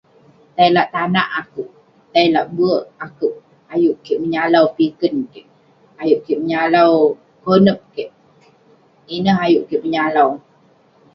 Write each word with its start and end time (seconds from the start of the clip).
Tei 0.55 0.69
lak 0.75 0.87
tanak 0.93 1.27
akouk, 1.39 1.69
tei 2.13 2.27
lak 2.35 2.47
bek 2.57 2.81
akouk. 3.05 3.35
Ayuk 3.73 3.95
menyalau 4.21 4.65
kik 4.65 4.75
piken 4.77 5.15
kik, 5.31 5.47
ayuk 6.01 6.19
kik 6.25 6.39
menyalau 6.41 6.91
konep 7.43 7.79
kik. 7.93 8.09
Ineh 9.15 9.37
ayuk 9.45 9.63
kik 9.69 9.81
menyalau. 9.83 10.29